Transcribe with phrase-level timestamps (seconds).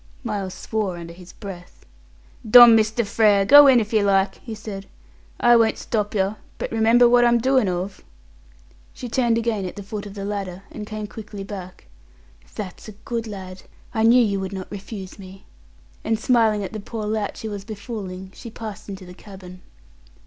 [0.23, 1.85] Miles swore under his breath.
[2.49, 3.05] "Dom Mr.
[3.05, 3.45] Frere!
[3.45, 4.87] Go in if yer like," he said.
[5.39, 8.03] "I won't stop yer, but remember what I'm doin' of."
[8.95, 11.85] She turned again at the foot of the ladder, and came quickly back.
[12.55, 13.61] "That's a good lad.
[13.93, 15.45] I knew you would not refuse me";
[16.03, 19.61] and smiling at the poor lad she was befooling, she passed into the cabin.